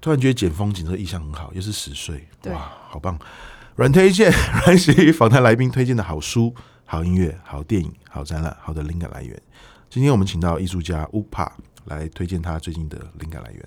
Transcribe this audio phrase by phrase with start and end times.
[0.00, 3.18] 突然觉得剪风景这个意象很好，又是十岁，哇，好棒！
[3.76, 4.32] 阮推荐
[4.64, 6.54] 阮喜访谈来宾推荐的好书、
[6.90, 9.38] 好音乐、好电影、好展览、好的灵感来源。
[9.90, 11.46] 今天我们请到艺术家 Upa
[11.84, 13.62] 来推荐他最近的灵感来源。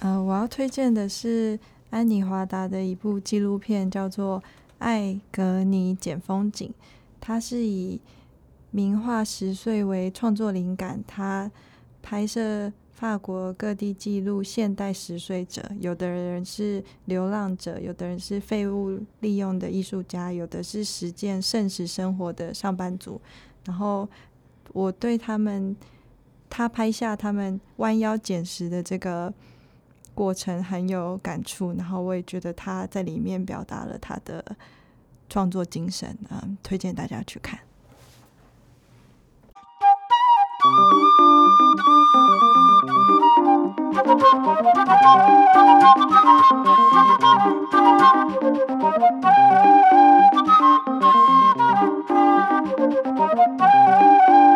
[0.00, 1.56] 呃，我要推荐的是
[1.90, 4.40] 安妮华达的一部纪录片，叫做
[4.80, 6.68] 《艾格尼剪风景》。
[7.20, 8.00] 它是以
[8.72, 11.48] 名画十岁为创作灵感，他
[12.02, 12.72] 拍摄。
[13.00, 23.18] 法国各地记录现代十岁者，有的人是流浪者，有的人是废物利用的艺术家，有的是实践圣食生活的上班族。
[23.64, 24.06] 然后
[24.74, 25.74] 我对他们，
[26.50, 29.32] 他拍下他们弯腰捡食的这个
[30.14, 34.44] 过程很有感触，然后我也觉得他在里面表达了他的
[35.30, 37.58] 创作精神，嗯，推荐大家去看。
[44.86, 45.20] Thank
[54.40, 54.49] you.